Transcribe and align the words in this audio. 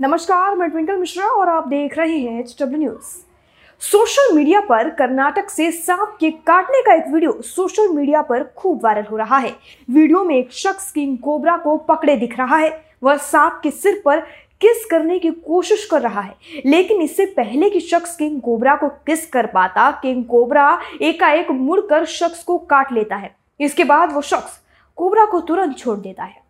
नमस्कार, 0.00 0.54
मैं 0.54 0.68
ट्विंकल 0.70 0.96
मिश्रा 0.96 1.26
और 1.26 1.48
आप 1.48 1.68
देख 1.68 1.96
रहे 1.98 2.18
हैं 2.18 2.40
H 2.40 2.56
W 2.60 2.78
news 2.78 3.04
social 3.82 4.34
media 4.34 4.60
पर 4.60 4.88
कर्नाटक 4.90 5.48
से 5.50 5.70
सांप 5.72 6.16
के 6.20 6.30
काटने 6.46 6.82
का 6.82 6.94
एक 6.94 7.04
वीडियो 7.12 7.32
सोशल 7.42 7.88
मीडिया 7.88 8.22
पर 8.22 8.42
खूब 8.56 8.84
वायरल 8.84 9.04
हो 9.04 9.16
रहा 9.16 9.38
है। 9.38 9.54
वीडियो 9.90 10.22
में 10.24 10.34
एक 10.36 10.52
शख्स 10.52 10.90
किंग 10.92 11.16
कोबरा 11.18 11.56
को 11.56 11.76
पकड़े 11.76 12.16
दिख 12.16 12.38
रहा 12.38 12.56
है। 12.56 12.70
वह 13.02 13.16
सांप 13.16 13.60
के 13.62 13.70
सिर 13.70 14.02
पर 14.04 14.20
किस 14.60 14.84
करने 14.84 15.18
की 15.18 15.30
कोशिश 15.30 15.86
कर 15.86 16.02
रहा 16.02 16.20
है? 16.20 16.34
लेकिन 16.66 17.00
इससे 17.02 17.26
पहले 17.26 17.70
कि 17.70 17.80
शख्स 17.80 18.16
किंग 18.16 18.40
कोबरा 18.40 18.76
को 18.76 18.88
किस 19.06 19.26
कर 19.26 19.46
पाता 19.46 19.90
किंग 20.02 20.24
कोबरा 20.24 20.68
एकाएक 21.02 21.50
मुड़कर 21.50 22.04
शख्स 22.04 22.42
को 22.44 22.58
काट 22.58 22.92
लेता 22.92 23.16
है। 23.16 23.34
इसके 23.60 23.84
बाद 23.84 24.12
वो 24.12 24.20
शख्स 24.22 24.60
कोबरा 24.96 25.24
को 25.24 25.40
तुरंत 25.40 25.78
छोड़ 25.78 25.98
देता 25.98 26.24
है। 26.24 26.40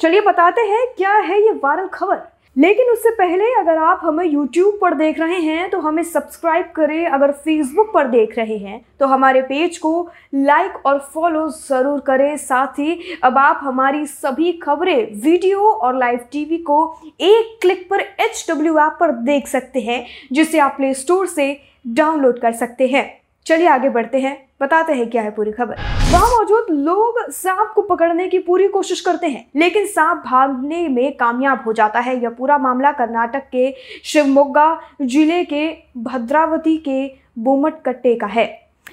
चलिए 0.00 0.20
बताते 0.20 0.60
हैं, 0.60 0.86
क्या 0.96 1.12
है 1.12 1.42
ये 1.42 1.52
वायरल 1.64 1.88
खबर? 1.88 2.22
लेकिन 2.56 2.90
उससे 2.90 3.10
पहले 3.10 3.44
अगर 3.54 3.78
आप 3.78 4.00
हमें 4.02 4.24
YouTube 4.24 4.80
पर 4.80 4.94
देख 4.94 5.18
रहे 5.20 5.40
हैं 5.40 5.68
तो 5.70 5.80
हमें 5.80 6.02
सब्सक्राइब 6.04 6.70
करें। 6.76 7.06
अगर 7.06 7.32
Facebook 7.46 7.92
पर 7.94 8.06
देख 8.08 8.36
रहे 8.38 8.56
हैं 8.58 8.80
तो 9.00 9.06
हमारे 9.06 9.42
पेज 9.42 9.76
को 9.78 10.08
लाइक 10.34 10.86
और 10.86 10.98
फॉलो 11.14 11.46
ज़रूर 11.48 12.00
करें। 12.00 12.36
साथ 12.36 12.78
ही 12.78 13.18
अब 13.24 13.38
आप 13.38 13.60
हमारी 13.62 14.06
सभी 14.06 14.52
खबरें 14.62 15.20
वीडियो 15.22 15.60
और 15.60 15.98
लाइव 15.98 16.20
टीवी 16.32 16.58
को 16.60 16.80
एक 17.04 17.58
क्लिक 17.62 17.88
पर 17.90 18.00
एच 18.00 18.46
डब्ल्यू 18.50 18.78
ऐप 18.78 18.96
पर 19.00 19.12
देख 19.24 19.48
सकते 19.48 19.80
हैं, 19.80 20.04
जिसे 20.32 20.58
आप 20.58 20.74
प्ले 20.76 20.94
स्टोर 20.94 21.26
से 21.26 21.56
डाउनलोड 21.88 22.38
कर 22.40 22.52
सकते 22.54 22.86
हैं। 22.86 23.06
चलिए 23.46 23.66
आगे 23.68 23.88
बढ़ते 23.88 24.20
हैं, 24.20 24.36
बताते 24.60 24.92
हैं 24.92 25.08
क्या 25.10 25.22
है 25.22 25.30
पूरी 25.30 25.50
खबर। 25.52 25.76
वहाँ 26.12 26.28
मौजूद 26.28 26.66
लोग 26.70 27.18
सांप 27.32 27.72
को 27.74 27.82
पकड़ने 27.84 28.26
की 28.28 28.38
पूरी 28.38 28.66
कोशिश 28.68 29.00
करते 29.00 29.26
हैं, 29.26 29.44
लेकिन 29.56 29.86
सांप 29.86 30.22
भागने 30.26 30.86
में 30.88 31.16
कामयाब 31.16 31.62
हो 31.66 31.72
जाता 31.72 32.00
है। 32.00 32.20
यह 32.22 32.30
पूरा 32.30 32.58
मामला 32.58 32.92
कर्नाटक 32.92 33.48
के 33.52 33.74
शिवमोगा 34.04 34.78
ज़िले 35.02 35.44
के 35.44 35.68
भद्रावती 35.98 36.76
के 36.78 37.06
बोमटकट्टे 37.38 38.14
का 38.14 38.26
है। 38.26 38.46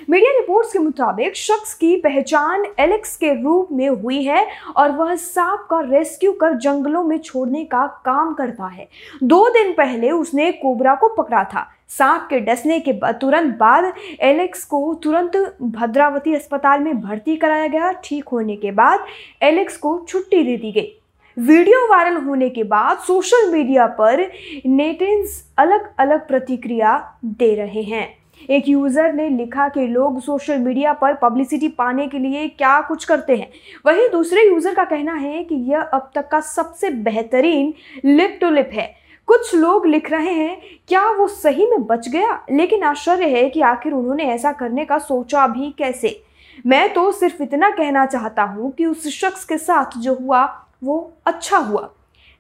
मीडिया 0.10 0.32
रिपोर्ट्स 0.32 0.72
के 0.74 0.80
मुताबिक 0.80 1.36
शख्स 1.36 1.74
की 1.74 1.96
पहचान 1.98 2.66
एलेक्स 2.80 3.16
के 3.18 3.32
रूप 3.34 3.68
में 3.72 3.88
हुई 3.88 4.22
है 4.24 4.46
और 4.78 4.92
वह 4.92 5.14
सांप 5.16 5.68
का 5.70 5.80
रेस्क्यू 5.82 6.32
कर 6.32 6.54
जंगलों 6.54 7.04
में 7.04 7.18
छोड़ने 7.18 7.64
का 7.66 7.86
काम 8.06 8.34
करता 8.34 8.68
है। 8.68 8.88
दो 9.24 9.48
दिन 9.50 9.72
पहले 9.74 10.10
उसने 10.12 10.52
कोबरा 10.52 10.96
को 10.96 11.10
पकड़ा 11.16 11.44
था। 11.44 11.68
सांप 11.90 12.28
के 12.30 12.40
डसने 12.40 12.80
के 12.80 12.94
तुरंत 13.14 13.56
बाद 13.58 13.94
एलेक्स 14.22 14.64
को 14.66 14.94
तुरंत 14.94 15.38
भद्रावती 15.62 16.34
अस्पताल 16.36 16.80
में 16.80 17.00
भर्ती 17.02 17.36
कराया 17.36 17.68
गया। 17.68 17.92
ठीक 18.04 18.28
होने 18.28 18.56
के 18.56 18.72
बाद 18.72 19.06
एलेक्स 19.42 19.78
को 19.78 19.98
छुट्टी 20.10 20.44
दे 20.44 20.58
दी 20.58 20.72
गई। 20.72 20.92
वीडियो 21.38 21.86
वायरल 21.90 22.18
होने 22.24 22.50
के 22.50 22.64
बाद 22.64 22.98
सोशल 22.98 23.50
मीडिया 23.52 23.86
पर 24.00 24.28
नेटिन्स 24.66 25.42
अलग 25.58 25.90
अलग 26.00 26.28
प्रतिक्रिया 26.28 26.98
दे 27.26 27.54
रहे 27.56 27.82
हैं। 27.84 28.08
एक 28.50 28.68
यूज़र 28.68 29.14
ने 29.14 29.28
लिखा 29.30 29.68
कि 29.70 29.88
लोग 29.88 30.20
सोशल 30.22 30.58
मीडिया 30.58 30.94
पर 30.94 31.14
पब्लिसिटी 31.14 31.68
पाने 31.70 32.08
के 32.08 32.20
लिए 32.20 32.48
क्या 32.48 32.80
कुछ 32.82 33.06
करते 33.06 33.36
हैं। 33.36 33.52
वहीं 33.86 34.08
दूसरे 34.10 34.48
यूज़र 34.48 34.74
का 34.74 34.84
कहना 34.86 35.14
है 35.14 35.44
कि 35.44 35.56
यह 35.72 35.82
अब 35.82 36.12
तक 36.16 36.28
का 36.28 36.40
सबसे 36.40 36.90
बेहतरीन 36.90 37.74
लिप 38.06 38.38
टू 38.42 38.50
लिप 38.50 38.70
है। 38.74 38.94
कुछ 39.28 39.54
लोग 39.56 39.86
लिख 39.88 40.12
रहे 40.12 40.34
हैं, 40.34 40.62
क्या 40.88 41.10
वो 41.12 41.28
सही 41.28 41.66
में 41.66 41.84
बच 41.84 42.08
गया? 42.10 42.40
लेकिन 42.52 42.84
आश्चर्य 42.84 43.28
है 43.28 43.50
कि 43.50 43.62
आखिर 43.62 43.94
उन्होंने 43.94 44.24
ऐसा 44.26 44.52
करने 44.52 44.86
का 44.86 44.98
सोचा 45.00 45.48
भी 45.48 45.74
कैसे? 45.78 46.22
मैं 46.66 46.94
तो 46.94 47.12
सिर्फ़ 47.12 47.42
इतना 47.44 47.70
कहना 47.70 48.06
चाहता 48.06 48.44
हूँ 48.44 48.72
कि 48.72 48.86
उस 48.86 49.08
शख्स 49.12 49.46
के 49.46 49.58
साथ 49.58 49.98
जो 49.98 50.14
हुआ, 50.16 50.44
वो 50.84 51.14
अच्छा 51.26 51.58
हुआ। 51.58 51.90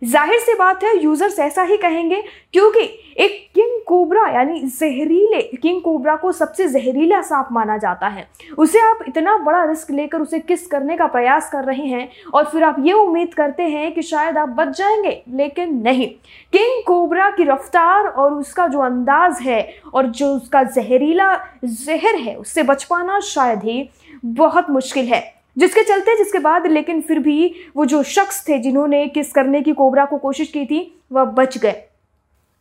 ज़ाहिर 0.04 0.40
सी 0.40 0.54
बात 0.54 0.84
है 0.84 0.98
यूज़र्स 0.98 1.40
ऐसा 1.40 1.64
ही 1.64 1.78
कहेंगे, 1.78 2.22
क्योंकि 2.54 2.80
एक 3.18 3.48
किंग 3.56 3.80
कोबरा 3.88 4.28
यानी 4.30 4.60
जहरीले 4.60 5.42
किंग 5.58 5.82
कोबरा 5.82 6.16
को 6.16 6.32
सबसे 6.32 6.68
जहरीला 6.68 7.22
सांप 7.22 7.48
माना 7.52 7.78
जाता 7.78 8.08
है। 8.08 8.28
उसे 8.58 8.80
आप 8.82 9.00
इतना 9.08 9.38
बड़ा 9.38 9.64
रिस्क 9.64 9.92
लेकर 9.92 10.22
उसे 10.22 10.40
किस 10.40 10.66
करने 10.68 10.98
का 10.98 11.08
प्रयास 11.08 11.50
कर 11.52 11.64
रहे 11.64 11.86
हैं 11.86 12.10
और 12.34 12.46
फिर 12.46 12.64
आप 12.64 12.76
ये 12.80 12.94
उम्मीद 12.94 13.34
करते 13.34 13.64
हैं 13.64 13.92
कि 13.94 14.02
शायद 14.02 14.38
आप 14.38 14.50
बच 14.50 14.78
जाएँगे, 14.78 15.22
लेकिन 15.30 15.76
नहीं। 15.78 16.08
किंग 16.54 16.84
कोबरा 16.84 17.30
की 17.30 17.44
रफ्तार 17.44 18.08
और 18.08 18.34
उसका 18.34 18.68
जो 18.68 18.80
अंदाज 18.80 19.40
है 19.42 19.68
और 19.94 20.08
जो 20.08 20.28
उसका 20.28 20.64
जहरीला 20.66 21.36
जहर 21.66 22.16
है, 22.18 22.36
उससे 22.36 22.64
बच 22.64 22.84
पाना 22.84 23.20
शायद 23.26 23.64
ही 23.64 23.90
बहुत 24.26 24.70
मुश्किल 24.70 25.06
है। 25.06 25.22
जिसके 25.58 25.84
चलते, 25.84 26.18
जिसके 26.18 26.40
बाद, 26.40 26.68
लेकिन 26.68 27.02
फिर 27.02 27.20
भी 27.20 27.56
वो 27.76 27.86
जो 27.86 28.04
शख्स 28.04 28.48
थे 28.50 28.60
जिन्होंने 28.60 29.08
किस 29.08 29.32
करने 29.32 29.62
की 29.62 29.72
कोबरा 29.72 30.06
को 30.06 30.18
कोशिश 30.18 30.48
की 30.48 30.66
थी, 30.66 31.02
वह 31.12 31.24
बच 31.24 31.58
गए। 31.58 31.84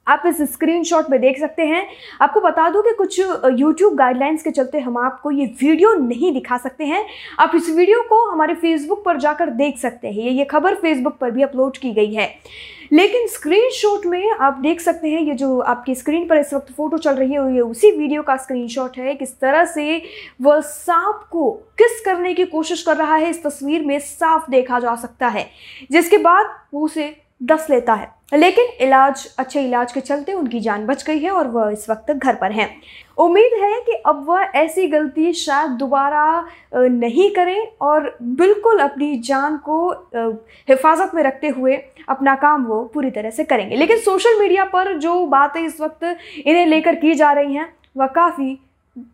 आप 0.06 0.22
इस 0.26 0.40
स्क्रीनशॉट 0.52 1.10
में 1.10 1.20
देख 1.20 1.38
सकते 1.38 1.62
हैं। 1.62 1.86
आपको 2.20 2.40
बता 2.40 2.68
दूँ 2.70 2.82
कि 2.82 2.94
कुछ 2.94 3.20
YouTube 3.20 3.94
गाइडलाइंस 3.94 4.42
के 4.42 4.50
चलते 4.50 4.78
हम 4.78 4.96
आपको 4.98 5.30
ये 5.30 5.46
वीडियो 5.60 5.94
नहीं 5.94 6.32
दिखा 6.32 6.56
सकते 6.56 6.84
हैं। 6.84 7.04
आप 7.38 7.52
इस 7.54 7.70
वीडियो 7.70 8.00
को 8.02 8.24
हमारे 8.30 8.54
फेसबुक 8.54 9.04
पर 9.04 9.18
जाकर 9.18 9.50
देख 9.50 9.78
सकते 9.78 10.08
हैं। 10.08 10.14
ये 10.14 10.30
ये 10.30 10.44
खबर 10.44 10.74
फेसबुक 10.74 11.16
पर 11.16 11.30
भी 11.30 11.42
अपलोड 11.42 11.76
की 11.76 11.92
गई 11.92 12.14
है। 12.14 12.30
लेकिन 12.92 13.26
स्क्रीनशॉट 13.26 14.06
में 14.06 14.30
आप 14.30 14.58
देख 14.58 14.80
सकते 14.80 15.08
हैं, 15.08 15.20
ये 15.20 15.34
जो 15.34 15.58
आपकी 15.58 15.94
स्क्रीन 15.94 16.26
पर 16.28 16.38
इस 16.38 16.52
वक्त 16.54 16.72
फ़ोटो 16.72 16.98
चल 16.98 17.14
रही 17.14 17.32
है 17.32 17.54
ये 17.54 17.60
उसी 17.60 17.90
वीडियो 17.90 18.22
का 18.22 18.36
स्क्रीनशॉट 18.36 18.98
है, 18.98 19.14
किस 19.14 19.38
तरह 19.40 19.64
से 19.64 20.02
वह 20.42 20.60
सांप 20.60 21.24
को 21.30 21.50
किस 21.78 22.00
करने 22.00 22.34
की 22.34 22.44
कोशिश 22.44 22.82
कर 22.82 22.96
रहा 22.96 23.16
है। 23.16 23.30
इस 23.30 23.42
तस्वीर 23.42 23.84
में 23.86 23.98
साफ़ 23.98 24.50
देखा 24.50 24.78
जा 24.78 24.94
सकता 24.94 25.28
है। 25.28 25.48
जिसके 25.90 26.18
बाद 26.18 26.54
वो 26.74 26.84
उसे 26.84 27.14
दस 27.42 27.66
लेता 27.70 27.94
है। 27.94 28.10
लेकिन 28.34 28.66
इलाज, 28.80 29.26
अच्छे 29.38 29.62
इलाज 29.62 29.92
के 29.92 30.00
चलते 30.00 30.32
उनकी 30.32 30.60
जान 30.60 30.86
बच 30.86 31.04
गई 31.06 31.18
है 31.18 31.30
और 31.30 31.48
वह 31.48 31.70
इस 31.70 31.88
वक्त 31.90 32.10
घर 32.12 32.34
पर 32.34 32.52
हैं। 32.52 32.68
उम्मीद 33.18 33.58
है 33.62 33.80
कि 33.80 33.92
अब 34.06 34.24
वह 34.28 34.42
ऐसी 34.56 34.86
गलती 34.88 35.32
शायद 35.32 35.70
दोबारा 35.70 36.24
नहीं 36.74 37.30
करें 37.30 37.66
और 37.80 38.16
बिल्कुल 38.22 38.78
अपनी 38.78 39.16
जान 39.20 39.56
को 39.58 39.88
हिफाजत 40.68 41.14
में 41.14 41.22
रखते 41.22 41.48
हुए 41.48 41.76
अपना 42.08 42.34
काम 42.36 42.64
वो 42.64 42.82
पूरी 42.94 43.10
तरह 43.10 43.30
से 43.30 43.44
करेंगे। 43.44 43.76
लेकिन 43.76 43.98
सोशल 43.98 44.40
मीडिया 44.40 44.64
पर 44.64 44.96
जो 44.98 45.24
बातें 45.26 45.60
इस 45.60 45.80
वक्त 45.80 46.04
इन्हें 46.46 46.66
लेकर 46.66 46.94
की 46.94 47.14
जा 47.14 47.32
रही 47.32 47.54
हैं, 47.54 47.72
वह 47.96 48.06
काफ़ी 48.06 48.58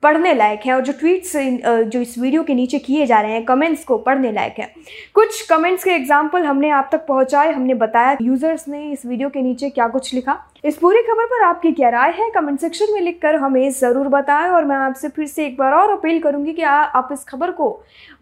पढ़ने 0.02 0.32
लायक 0.34 0.60
है 0.66 0.72
और 0.74 0.80
जो 0.82 0.92
ट्वीट्स 0.92 1.32
जो 1.36 2.00
इस 2.00 2.16
वीडियो 2.18 2.42
के 2.42 2.54
नीचे 2.54 2.78
किए 2.78 3.04
जा 3.06 3.20
रहे 3.20 3.32
हैं 3.32 3.44
कमेंट्स 3.44 3.84
को 3.84 3.98
पढ़ने 3.98 4.32
लायक 4.32 4.54
है। 4.58 4.66
कुछ 5.14 5.40
कमेंट्स 5.48 5.84
के 5.84 5.90
एग्ज़ाम्पल 5.90 6.44
हमने 6.44 6.70
आप 6.70 6.88
तक 6.92 7.04
पहुँचाए, 7.06 7.52
हमने 7.52 7.74
बताया 7.74 8.16
यूज़र्स 8.22 8.66
ने 8.68 8.90
इस 8.92 9.06
वीडियो 9.06 9.28
के 9.28 9.42
नीचे 9.42 9.70
क्या 9.70 9.88
कुछ 9.88 10.12
लिखा। 10.14 10.38
इस 10.64 10.76
पूरी 10.78 11.02
खबर 11.02 11.26
पर 11.26 11.44
आपकी 11.44 11.72
क्या 11.72 11.90
राय 11.90 12.10
है 12.12 12.28
कमेंट 12.30 12.60
सेक्शन 12.60 12.92
में 12.94 13.00
लिखकर 13.00 13.36
हमें 13.36 13.70
ज़रूर 13.70 14.08
बताएँ 14.08 14.50
और 14.50 14.64
मैं 14.64 14.76
आपसे 14.78 15.08
फिर 15.08 15.26
से 15.26 15.46
एक 15.46 15.56
बार 15.58 15.72
और 15.74 15.92
अपील 15.92 16.20
करूँगी 16.22 16.52
कि 16.52 16.62
आप 16.62 17.08
इस 17.12 17.24
खबर 17.24 17.50
को 17.52 17.70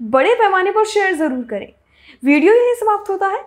बड़े 0.04 0.34
पैमाने 0.34 0.70
पर 0.70 0.84
शेयर 0.86 1.14
ज़रूर 1.16 1.44
करें। 1.50 1.68
वीडियो 2.22 2.54
यही 2.54 2.74
समाप्त 2.76 3.10
होता 3.10 3.26
है। 3.28 3.42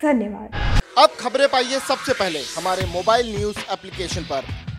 धन्यवाद। 0.00 0.50
अब 0.98 1.16
खबरें 1.20 1.48
पाइए 1.48 1.78
सबसे 1.80 2.12
पहले 2.14 2.38
हमारे 2.56 2.86
मोबाइल 2.92 3.36
न्यूज़ 3.36 3.58
एप्लीकेशन 3.72 4.22
पर। 4.24 4.69